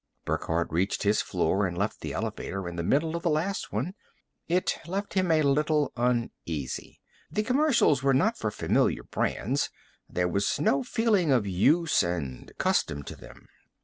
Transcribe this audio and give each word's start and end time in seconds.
Burckhardt 0.25 0.71
reached 0.71 1.03
his 1.03 1.21
floor 1.21 1.67
and 1.67 1.77
left 1.77 2.01
the 2.01 2.11
elevator 2.11 2.67
in 2.67 2.75
the 2.75 2.81
middle 2.81 3.15
of 3.15 3.21
the 3.21 3.29
last 3.29 3.71
one. 3.71 3.93
It 4.47 4.79
left 4.87 5.13
him 5.13 5.29
a 5.29 5.43
little 5.43 5.93
uneasy. 5.95 6.99
The 7.29 7.43
commercials 7.43 8.01
were 8.01 8.11
not 8.15 8.35
for 8.35 8.49
familiar 8.49 9.03
brands; 9.03 9.69
there 10.09 10.27
was 10.27 10.59
no 10.59 10.81
feeling 10.81 11.31
of 11.31 11.45
use 11.45 12.01
and 12.01 12.51
custom 12.57 13.03
to 13.03 13.15
them. 13.15 13.47